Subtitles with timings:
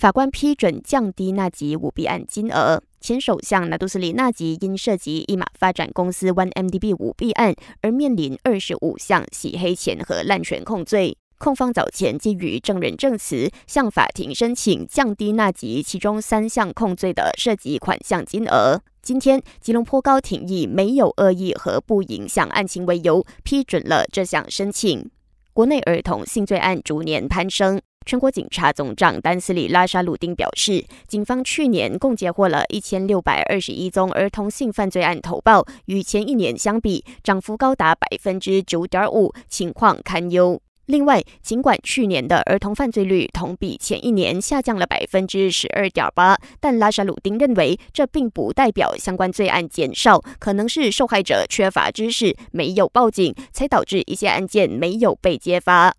[0.00, 2.82] 法官批准降低纳吉舞弊案金额。
[3.02, 11.18] 前首相纳杜斯里纳吉因涉及一马发展公司 OneMDB 舞弊案而面临二十五项洗黑钱和滥权控罪。
[11.36, 18.80] 控方早前基于证人证词，向法庭申请降低纳吉其中三项控罪的涉及款项金额。
[19.02, 25.10] 今天，吉隆坡高庭以没有恶意和不影响案情为由，批准了这项申请。
[25.52, 27.78] 国内儿童性罪案逐年攀升。
[28.10, 40.60] 全国警察总长丹斯里拉沙鲁丁表示，警方去年共接获了一千六百二十一宗儿童性犯罪案投报，与前一年相比，涨幅高达百分之九点五，情况堪忧。
[40.86, 55.94] 另外，尽管去年的儿童犯罪率同比前一年下降了百分之十二点八，但拉沙鲁丁认为，这并不代表相关罪案减少，可能是受害者缺乏知识，没有报警，才导致一些案件没有被揭发。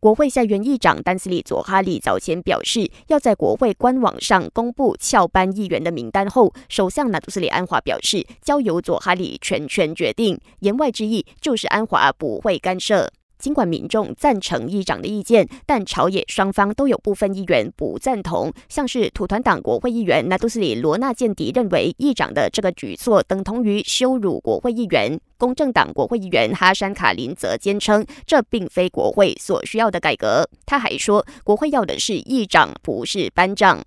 [0.00, 10.38] 国会下院议长丹斯里佐哈里早前表示，要在国会官网上公布翘班议员的名单后，首相纳杜斯里安华表示，交由佐哈里全权决定。
[10.60, 13.10] 言外之意就是安华不会干涉。
[13.42, 18.52] 尽管民众赞成议长的意见，但朝野双方都有部分议员不赞同。
[18.68, 25.18] 像是土团党国会议员纳杜斯里罗纳健迪认为，议长的这个举措等同于羞辱国会议员。
[25.36, 30.48] 公正党国会议员哈山卡林则坚称，这并非国会所需要的改革。
[30.64, 33.82] 他还说，国会要的是议长，不是班长。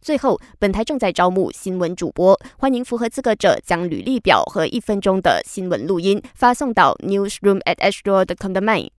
[0.00, 8.88] 最后，本台正在招募新闻主播，欢迎符合资格者将履历表和一分钟的新闻录音发送到 newsroom at astro dot com 的 mail。